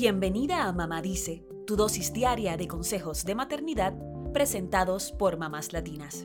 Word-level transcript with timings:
Bienvenida 0.00 0.62
a 0.62 0.72
Mamá 0.72 1.02
Dice, 1.02 1.44
tu 1.66 1.74
dosis 1.74 2.12
diaria 2.12 2.56
de 2.56 2.68
consejos 2.68 3.24
de 3.24 3.34
maternidad 3.34 3.94
presentados 4.32 5.10
por 5.10 5.38
mamás 5.38 5.72
latinas. 5.72 6.24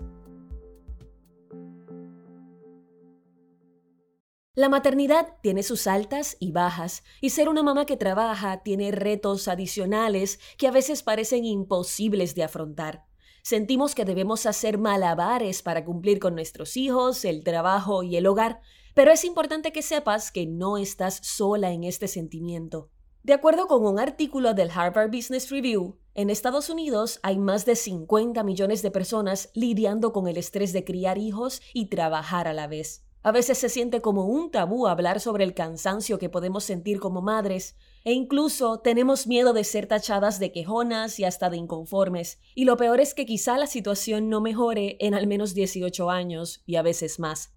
La 4.53 4.69
maternidad 4.69 5.37
tiene 5.41 5.63
sus 5.63 5.87
altas 5.87 6.37
y 6.39 6.51
bajas, 6.51 7.03
y 7.19 7.31
ser 7.31 7.49
una 7.49 7.63
mamá 7.63 7.87
que 7.87 7.97
trabaja 7.97 8.61
tiene 8.61 8.91
retos 8.91 9.47
adicionales 9.47 10.39
que 10.59 10.67
a 10.67 10.71
veces 10.71 11.01
parecen 11.01 11.43
imposibles 11.43 12.35
de 12.35 12.43
afrontar. 12.43 13.05
Sentimos 13.41 13.95
que 13.95 14.05
debemos 14.05 14.45
hacer 14.45 14.77
malabares 14.77 15.63
para 15.63 15.83
cumplir 15.83 16.19
con 16.19 16.35
nuestros 16.35 16.77
hijos, 16.77 17.25
el 17.25 17.43
trabajo 17.43 18.03
y 18.03 18.17
el 18.17 18.27
hogar, 18.27 18.61
pero 18.93 19.11
es 19.11 19.25
importante 19.25 19.71
que 19.71 19.81
sepas 19.81 20.31
que 20.31 20.45
no 20.45 20.77
estás 20.77 21.15
sola 21.23 21.71
en 21.71 21.83
este 21.83 22.07
sentimiento. 22.07 22.91
De 23.23 23.31
acuerdo 23.31 23.67
con 23.67 23.85
un 23.85 23.99
artículo 23.99 24.53
del 24.53 24.69
Harvard 24.69 25.09
Business 25.09 25.49
Review, 25.49 25.97
en 26.13 26.29
Estados 26.29 26.69
Unidos 26.69 27.21
hay 27.23 27.37
más 27.37 27.65
de 27.65 27.77
50 27.77 28.43
millones 28.43 28.81
de 28.81 28.91
personas 28.91 29.49
lidiando 29.53 30.11
con 30.11 30.27
el 30.27 30.35
estrés 30.35 30.73
de 30.73 30.83
criar 30.83 31.17
hijos 31.17 31.61
y 31.73 31.85
trabajar 31.85 32.49
a 32.49 32.53
la 32.53 32.67
vez. 32.67 33.05
A 33.21 33.31
veces 33.31 33.57
se 33.57 33.69
siente 33.69 34.01
como 34.01 34.25
un 34.25 34.51
tabú 34.51 34.87
hablar 34.87 35.21
sobre 35.21 35.45
el 35.45 35.53
cansancio 35.53 36.19
que 36.19 36.27
podemos 36.27 36.65
sentir 36.65 36.99
como 36.99 37.21
madres, 37.21 37.77
e 38.03 38.11
incluso 38.11 38.79
tenemos 38.81 39.25
miedo 39.25 39.53
de 39.53 39.63
ser 39.63 39.87
tachadas 39.87 40.37
de 40.39 40.51
quejonas 40.51 41.17
y 41.17 41.23
hasta 41.23 41.49
de 41.49 41.55
inconformes. 41.55 42.41
Y 42.55 42.65
lo 42.65 42.75
peor 42.75 42.99
es 42.99 43.13
que 43.13 43.25
quizá 43.25 43.57
la 43.57 43.67
situación 43.67 44.27
no 44.27 44.41
mejore 44.41 44.97
en 44.99 45.13
al 45.13 45.27
menos 45.27 45.53
18 45.53 46.09
años 46.09 46.61
y 46.65 46.75
a 46.75 46.81
veces 46.81 47.19
más. 47.19 47.53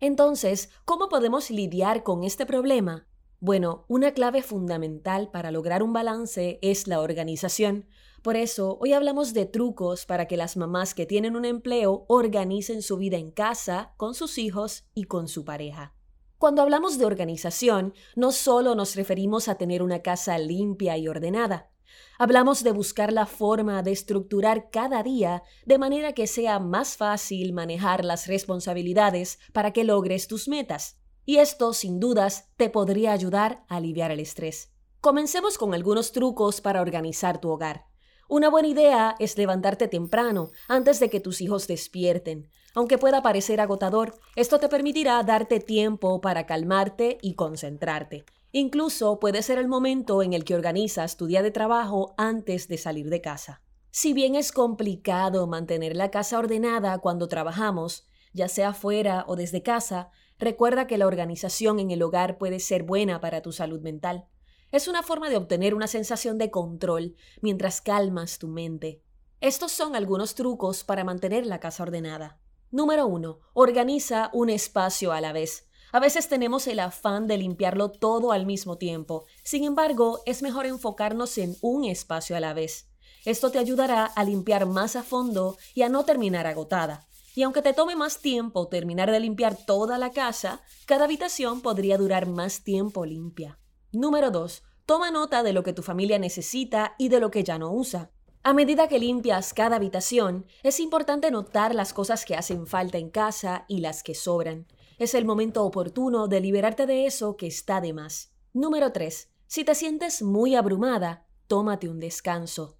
Entonces, 0.00 0.70
¿cómo 0.86 1.10
podemos 1.10 1.50
lidiar 1.50 2.04
con 2.04 2.24
este 2.24 2.46
problema? 2.46 3.09
Bueno, 3.42 3.86
una 3.88 4.12
clave 4.12 4.42
fundamental 4.42 5.30
para 5.30 5.50
lograr 5.50 5.82
un 5.82 5.94
balance 5.94 6.58
es 6.60 6.86
la 6.86 7.00
organización. 7.00 7.86
Por 8.20 8.36
eso, 8.36 8.76
hoy 8.82 8.92
hablamos 8.92 9.32
de 9.32 9.46
trucos 9.46 10.04
para 10.04 10.26
que 10.26 10.36
las 10.36 10.58
mamás 10.58 10.92
que 10.92 11.06
tienen 11.06 11.34
un 11.36 11.46
empleo 11.46 12.04
organicen 12.08 12.82
su 12.82 12.98
vida 12.98 13.16
en 13.16 13.30
casa, 13.30 13.94
con 13.96 14.14
sus 14.14 14.36
hijos 14.36 14.84
y 14.92 15.04
con 15.04 15.26
su 15.26 15.46
pareja. 15.46 15.94
Cuando 16.36 16.60
hablamos 16.60 16.98
de 16.98 17.06
organización, 17.06 17.94
no 18.14 18.30
solo 18.30 18.74
nos 18.74 18.94
referimos 18.94 19.48
a 19.48 19.54
tener 19.54 19.82
una 19.82 20.02
casa 20.02 20.36
limpia 20.36 20.98
y 20.98 21.08
ordenada. 21.08 21.70
Hablamos 22.18 22.62
de 22.62 22.72
buscar 22.72 23.10
la 23.10 23.24
forma 23.24 23.82
de 23.82 23.92
estructurar 23.92 24.68
cada 24.70 25.02
día 25.02 25.42
de 25.64 25.78
manera 25.78 26.12
que 26.12 26.26
sea 26.26 26.58
más 26.58 26.98
fácil 26.98 27.54
manejar 27.54 28.04
las 28.04 28.26
responsabilidades 28.26 29.38
para 29.54 29.72
que 29.72 29.84
logres 29.84 30.28
tus 30.28 30.46
metas. 30.46 30.99
Y 31.24 31.36
esto, 31.36 31.72
sin 31.72 32.00
dudas, 32.00 32.50
te 32.56 32.70
podría 32.70 33.12
ayudar 33.12 33.64
a 33.68 33.76
aliviar 33.76 34.10
el 34.10 34.20
estrés. 34.20 34.72
Comencemos 35.00 35.58
con 35.58 35.74
algunos 35.74 36.12
trucos 36.12 36.60
para 36.60 36.80
organizar 36.80 37.40
tu 37.40 37.50
hogar. 37.50 37.86
Una 38.28 38.48
buena 38.48 38.68
idea 38.68 39.16
es 39.18 39.36
levantarte 39.36 39.88
temprano, 39.88 40.50
antes 40.68 41.00
de 41.00 41.10
que 41.10 41.20
tus 41.20 41.40
hijos 41.40 41.66
despierten. 41.66 42.48
Aunque 42.74 42.98
pueda 42.98 43.22
parecer 43.22 43.60
agotador, 43.60 44.14
esto 44.36 44.60
te 44.60 44.68
permitirá 44.68 45.22
darte 45.24 45.58
tiempo 45.58 46.20
para 46.20 46.46
calmarte 46.46 47.18
y 47.22 47.34
concentrarte. 47.34 48.24
Incluso 48.52 49.18
puede 49.18 49.42
ser 49.42 49.58
el 49.58 49.68
momento 49.68 50.22
en 50.22 50.32
el 50.32 50.44
que 50.44 50.54
organizas 50.54 51.16
tu 51.16 51.26
día 51.26 51.42
de 51.42 51.50
trabajo 51.50 52.14
antes 52.16 52.68
de 52.68 52.78
salir 52.78 53.08
de 53.10 53.20
casa. 53.20 53.62
Si 53.90 54.12
bien 54.12 54.36
es 54.36 54.52
complicado 54.52 55.48
mantener 55.48 55.96
la 55.96 56.12
casa 56.12 56.38
ordenada 56.38 56.98
cuando 56.98 57.26
trabajamos, 57.26 58.06
ya 58.32 58.48
sea 58.48 58.74
fuera 58.74 59.24
o 59.26 59.34
desde 59.34 59.62
casa, 59.62 60.10
Recuerda 60.40 60.86
que 60.86 60.96
la 60.96 61.06
organización 61.06 61.78
en 61.80 61.90
el 61.90 62.02
hogar 62.02 62.38
puede 62.38 62.60
ser 62.60 62.82
buena 62.82 63.20
para 63.20 63.42
tu 63.42 63.52
salud 63.52 63.82
mental. 63.82 64.26
Es 64.72 64.88
una 64.88 65.02
forma 65.02 65.28
de 65.28 65.36
obtener 65.36 65.74
una 65.74 65.86
sensación 65.86 66.38
de 66.38 66.50
control 66.50 67.14
mientras 67.42 67.82
calmas 67.82 68.38
tu 68.38 68.48
mente. 68.48 69.02
Estos 69.42 69.70
son 69.70 69.94
algunos 69.94 70.34
trucos 70.34 70.82
para 70.82 71.04
mantener 71.04 71.44
la 71.44 71.60
casa 71.60 71.82
ordenada. 71.82 72.40
Número 72.70 73.06
1. 73.06 73.38
Organiza 73.52 74.30
un 74.32 74.48
espacio 74.48 75.12
a 75.12 75.20
la 75.20 75.34
vez. 75.34 75.68
A 75.92 76.00
veces 76.00 76.30
tenemos 76.30 76.66
el 76.68 76.78
afán 76.78 77.26
de 77.26 77.36
limpiarlo 77.36 77.90
todo 77.90 78.32
al 78.32 78.46
mismo 78.46 78.78
tiempo. 78.78 79.26
Sin 79.44 79.64
embargo, 79.64 80.22
es 80.24 80.40
mejor 80.40 80.64
enfocarnos 80.64 81.36
en 81.36 81.54
un 81.60 81.84
espacio 81.84 82.34
a 82.34 82.40
la 82.40 82.54
vez. 82.54 82.88
Esto 83.26 83.50
te 83.50 83.58
ayudará 83.58 84.06
a 84.06 84.24
limpiar 84.24 84.64
más 84.64 84.96
a 84.96 85.02
fondo 85.02 85.58
y 85.74 85.82
a 85.82 85.90
no 85.90 86.06
terminar 86.06 86.46
agotada. 86.46 87.09
Y 87.34 87.42
aunque 87.42 87.62
te 87.62 87.72
tome 87.72 87.96
más 87.96 88.20
tiempo 88.20 88.68
terminar 88.68 89.10
de 89.10 89.20
limpiar 89.20 89.56
toda 89.56 89.98
la 89.98 90.10
casa, 90.10 90.62
cada 90.86 91.04
habitación 91.04 91.60
podría 91.60 91.96
durar 91.96 92.26
más 92.26 92.64
tiempo 92.64 93.04
limpia. 93.04 93.58
Número 93.92 94.30
2. 94.30 94.62
Toma 94.86 95.10
nota 95.10 95.42
de 95.42 95.52
lo 95.52 95.62
que 95.62 95.72
tu 95.72 95.82
familia 95.82 96.18
necesita 96.18 96.94
y 96.98 97.08
de 97.08 97.20
lo 97.20 97.30
que 97.30 97.44
ya 97.44 97.58
no 97.58 97.72
usa. 97.72 98.10
A 98.42 98.54
medida 98.54 98.88
que 98.88 98.98
limpias 98.98 99.52
cada 99.52 99.76
habitación, 99.76 100.46
es 100.62 100.80
importante 100.80 101.30
notar 101.30 101.74
las 101.74 101.92
cosas 101.92 102.24
que 102.24 102.34
hacen 102.34 102.66
falta 102.66 102.98
en 102.98 103.10
casa 103.10 103.66
y 103.68 103.80
las 103.80 104.02
que 104.02 104.14
sobran. 104.14 104.66
Es 104.98 105.14
el 105.14 105.24
momento 105.24 105.64
oportuno 105.64 106.26
de 106.26 106.40
liberarte 106.40 106.86
de 106.86 107.06
eso 107.06 107.36
que 107.36 107.46
está 107.46 107.80
de 107.80 107.92
más. 107.92 108.32
Número 108.52 108.92
3. 108.92 109.28
Si 109.46 109.64
te 109.64 109.74
sientes 109.74 110.22
muy 110.22 110.56
abrumada, 110.56 111.26
tómate 111.46 111.88
un 111.88 112.00
descanso. 112.00 112.79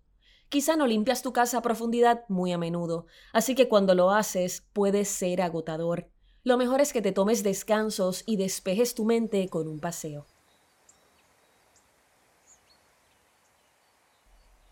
Quizá 0.51 0.75
no 0.75 0.89
limpias 0.89 1.23
tu 1.23 1.33
casa 1.33 1.59
a 1.59 1.63
profundidad 1.63 2.25
muy 2.29 2.51
a 2.53 2.59
menudo, 2.59 3.07
así 3.33 3.55
que 3.55 3.69
cuando 3.69 3.95
lo 3.95 4.11
haces 4.11 4.65
puede 4.73 5.05
ser 5.05 5.43
agotador. 5.43 6.11
Lo 6.43 6.57
mejor 6.57 6.81
es 6.81 6.93
que 6.93 7.01
te 7.01 7.13
tomes 7.13 7.45
descansos 7.45 8.25
y 8.27 8.37
despejes 8.37 8.97
tu 8.97 9.05
mente 9.05 9.49
con 9.49 9.69
un 9.69 9.79
paseo. 9.79 10.27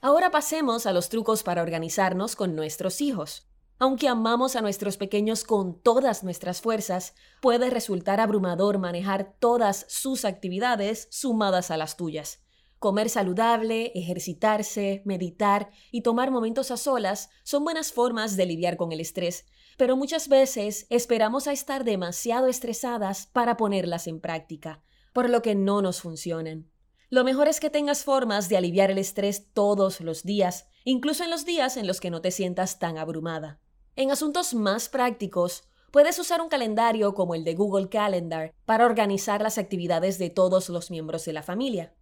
Ahora 0.01 0.33
pasemos 0.33 0.85
a 0.87 0.93
los 0.93 1.11
trucos 1.11 1.45
para 1.45 1.63
organizarnos 1.63 2.35
con 2.35 2.57
nuestros 2.57 3.01
hijos. 3.01 3.47
Aunque 3.79 4.09
amamos 4.09 4.57
a 4.57 4.61
nuestros 4.61 4.97
pequeños 4.97 5.45
con 5.45 5.81
todas 5.81 6.25
nuestras 6.25 6.61
fuerzas, 6.61 7.15
puede 7.41 7.71
resultar 7.71 8.19
abrumador 8.19 8.79
manejar 8.79 9.37
todas 9.39 9.87
sus 9.89 10.25
actividades 10.25 11.07
sumadas 11.13 11.71
a 11.71 11.77
las 11.77 11.97
tuyas. 11.97 12.41
Comer 12.79 13.11
saludable, 13.11 13.91
ejercitarse, 13.97 15.03
meditar 15.05 15.71
y 15.91 16.03
tomar 16.03 16.31
momentos 16.31 16.71
a 16.71 16.77
solas 16.77 17.29
son 17.43 17.65
buenas 17.65 17.93
formas 17.93 18.37
de 18.37 18.47
lidiar 18.47 18.77
con 18.77 18.93
el 18.93 19.01
estrés, 19.01 19.47
pero 19.77 19.97
muchas 19.97 20.29
veces 20.29 20.87
esperamos 20.89 21.49
a 21.49 21.53
estar 21.53 21.85
demasiado 21.85 22.47
estresadas 22.47 23.27
para 23.27 23.57
ponerlas 23.57 24.07
en 24.07 24.21
práctica, 24.21 24.83
por 25.13 25.29
lo 25.29 25.43
que 25.43 25.57
no 25.57 25.83
nos 25.83 26.01
funcionan. 26.01 26.71
Lo 27.11 27.25
mejor 27.25 27.49
es 27.49 27.59
que 27.59 27.71
tengas 27.71 28.05
formas 28.05 28.49
de 28.49 28.59
aliviar 28.59 28.91
el 28.91 28.99
estrés 28.99 29.53
todos 29.53 30.01
los 30.01 30.23
días, 30.23 30.69
incluso 30.85 31.25
en 31.25 31.31
los 31.31 31.45
días 31.45 31.77
en 31.77 31.87
los 31.87 32.01
que 32.01 32.11
no 32.11 32.21
te 32.21 32.31
sientas 32.31 32.79
tan 32.79 32.97
abrumada. 32.97 33.61
En 33.97 34.13
asuntos 34.13 34.55
más 34.55 34.89
prácticos, 34.89 35.65
puedes 35.91 36.19
usar 36.19 36.41
un 36.41 36.49
calendario 36.49 37.15
como 37.15 37.35
el 37.35 37.43
de 37.43 37.55
Google 37.55 37.89
Calendar 37.89 38.55
para 38.67 38.87
organizar 38.87 39.43
las 39.43 39.59
actividades 39.59 40.19
de 40.19 40.31
todos 40.31 40.69
los 40.69 40.91
miembros 40.91 41.25
de 41.25 41.33
la 41.33 41.43
familia. 41.43 41.95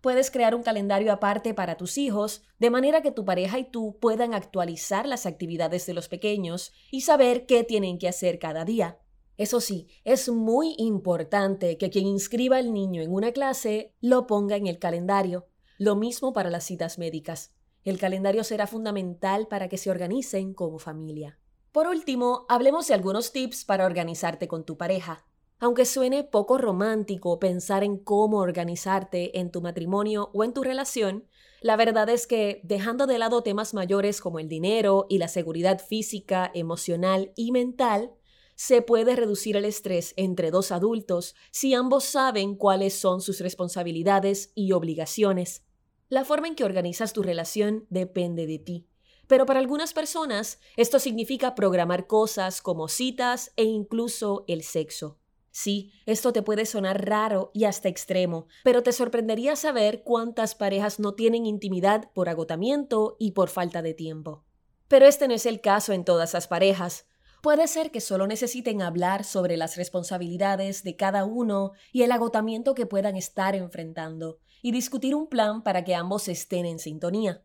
Puedes 0.00 0.30
crear 0.30 0.54
un 0.54 0.62
calendario 0.62 1.12
aparte 1.12 1.54
para 1.54 1.76
tus 1.76 1.98
hijos, 1.98 2.44
de 2.58 2.70
manera 2.70 3.02
que 3.02 3.10
tu 3.10 3.24
pareja 3.24 3.58
y 3.58 3.64
tú 3.64 3.98
puedan 4.00 4.32
actualizar 4.32 5.06
las 5.06 5.26
actividades 5.26 5.86
de 5.86 5.94
los 5.94 6.08
pequeños 6.08 6.72
y 6.90 7.00
saber 7.00 7.46
qué 7.46 7.64
tienen 7.64 7.98
que 7.98 8.08
hacer 8.08 8.38
cada 8.38 8.64
día. 8.64 8.98
Eso 9.36 9.60
sí, 9.60 9.86
es 10.04 10.28
muy 10.28 10.74
importante 10.78 11.78
que 11.78 11.90
quien 11.90 12.06
inscriba 12.06 12.56
al 12.56 12.72
niño 12.72 13.02
en 13.02 13.12
una 13.12 13.32
clase 13.32 13.94
lo 14.00 14.26
ponga 14.26 14.56
en 14.56 14.66
el 14.66 14.78
calendario. 14.78 15.46
Lo 15.78 15.94
mismo 15.94 16.32
para 16.32 16.50
las 16.50 16.64
citas 16.64 16.98
médicas. 16.98 17.52
El 17.84 17.98
calendario 17.98 18.42
será 18.42 18.66
fundamental 18.66 19.46
para 19.46 19.68
que 19.68 19.78
se 19.78 19.90
organicen 19.90 20.54
como 20.54 20.80
familia. 20.80 21.38
Por 21.70 21.86
último, 21.86 22.46
hablemos 22.48 22.88
de 22.88 22.94
algunos 22.94 23.30
tips 23.30 23.64
para 23.64 23.86
organizarte 23.86 24.48
con 24.48 24.64
tu 24.64 24.76
pareja. 24.76 25.24
Aunque 25.60 25.86
suene 25.86 26.22
poco 26.22 26.56
romántico 26.56 27.40
pensar 27.40 27.82
en 27.82 27.96
cómo 27.98 28.38
organizarte 28.38 29.40
en 29.40 29.50
tu 29.50 29.60
matrimonio 29.60 30.30
o 30.32 30.44
en 30.44 30.52
tu 30.52 30.62
relación, 30.62 31.26
la 31.60 31.74
verdad 31.74 32.08
es 32.08 32.28
que 32.28 32.60
dejando 32.62 33.08
de 33.08 33.18
lado 33.18 33.42
temas 33.42 33.74
mayores 33.74 34.20
como 34.20 34.38
el 34.38 34.48
dinero 34.48 35.06
y 35.08 35.18
la 35.18 35.26
seguridad 35.26 35.80
física, 35.80 36.52
emocional 36.54 37.32
y 37.34 37.50
mental, 37.50 38.12
se 38.54 38.82
puede 38.82 39.16
reducir 39.16 39.56
el 39.56 39.64
estrés 39.64 40.14
entre 40.16 40.52
dos 40.52 40.70
adultos 40.70 41.34
si 41.50 41.74
ambos 41.74 42.04
saben 42.04 42.54
cuáles 42.54 42.94
son 42.94 43.20
sus 43.20 43.40
responsabilidades 43.40 44.52
y 44.54 44.70
obligaciones. 44.70 45.64
La 46.08 46.24
forma 46.24 46.46
en 46.46 46.54
que 46.54 46.64
organizas 46.64 47.12
tu 47.12 47.22
relación 47.22 47.84
depende 47.90 48.46
de 48.46 48.60
ti. 48.60 48.86
Pero 49.26 49.44
para 49.44 49.58
algunas 49.58 49.92
personas 49.92 50.60
esto 50.76 51.00
significa 51.00 51.56
programar 51.56 52.06
cosas 52.06 52.62
como 52.62 52.86
citas 52.86 53.52
e 53.56 53.64
incluso 53.64 54.44
el 54.46 54.62
sexo. 54.62 55.18
Sí, 55.50 55.92
esto 56.06 56.32
te 56.32 56.42
puede 56.42 56.66
sonar 56.66 57.06
raro 57.06 57.50
y 57.54 57.64
hasta 57.64 57.88
extremo, 57.88 58.46
pero 58.64 58.82
te 58.82 58.92
sorprendería 58.92 59.56
saber 59.56 60.02
cuántas 60.02 60.54
parejas 60.54 61.00
no 61.00 61.14
tienen 61.14 61.46
intimidad 61.46 62.10
por 62.12 62.28
agotamiento 62.28 63.16
y 63.18 63.32
por 63.32 63.48
falta 63.48 63.82
de 63.82 63.94
tiempo. 63.94 64.44
Pero 64.88 65.06
este 65.06 65.28
no 65.28 65.34
es 65.34 65.46
el 65.46 65.60
caso 65.60 65.92
en 65.92 66.04
todas 66.04 66.34
las 66.34 66.48
parejas. 66.48 67.06
Puede 67.42 67.68
ser 67.68 67.90
que 67.90 68.00
solo 68.00 68.26
necesiten 68.26 68.82
hablar 68.82 69.24
sobre 69.24 69.56
las 69.56 69.76
responsabilidades 69.76 70.82
de 70.82 70.96
cada 70.96 71.24
uno 71.24 71.72
y 71.92 72.02
el 72.02 72.12
agotamiento 72.12 72.74
que 72.74 72.86
puedan 72.86 73.16
estar 73.16 73.54
enfrentando, 73.54 74.38
y 74.62 74.72
discutir 74.72 75.14
un 75.14 75.28
plan 75.28 75.62
para 75.62 75.84
que 75.84 75.94
ambos 75.94 76.28
estén 76.28 76.66
en 76.66 76.78
sintonía. 76.78 77.42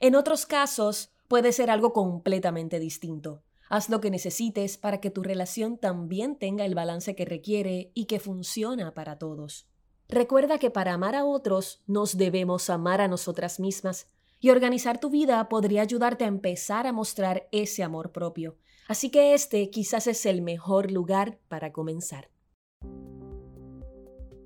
En 0.00 0.14
otros 0.14 0.46
casos, 0.46 1.12
puede 1.28 1.52
ser 1.52 1.70
algo 1.70 1.92
completamente 1.92 2.78
distinto. 2.78 3.42
Haz 3.68 3.88
lo 3.88 4.00
que 4.00 4.10
necesites 4.10 4.78
para 4.78 5.00
que 5.00 5.10
tu 5.10 5.22
relación 5.22 5.78
también 5.78 6.36
tenga 6.36 6.64
el 6.64 6.74
balance 6.74 7.14
que 7.16 7.24
requiere 7.24 7.90
y 7.94 8.04
que 8.04 8.20
funciona 8.20 8.94
para 8.94 9.18
todos. 9.18 9.66
Recuerda 10.08 10.58
que 10.58 10.70
para 10.70 10.94
amar 10.94 11.16
a 11.16 11.24
otros 11.24 11.82
nos 11.86 12.16
debemos 12.16 12.70
amar 12.70 13.00
a 13.00 13.08
nosotras 13.08 13.58
mismas 13.58 14.08
y 14.38 14.50
organizar 14.50 15.00
tu 15.00 15.10
vida 15.10 15.48
podría 15.48 15.82
ayudarte 15.82 16.24
a 16.24 16.28
empezar 16.28 16.86
a 16.86 16.92
mostrar 16.92 17.48
ese 17.50 17.82
amor 17.82 18.12
propio. 18.12 18.56
Así 18.86 19.10
que 19.10 19.34
este 19.34 19.70
quizás 19.70 20.06
es 20.06 20.26
el 20.26 20.42
mejor 20.42 20.92
lugar 20.92 21.38
para 21.48 21.72
comenzar. 21.72 22.28